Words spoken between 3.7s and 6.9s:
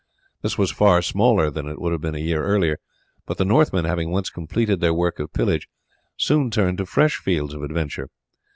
having once completed their work of pillage, soon turned to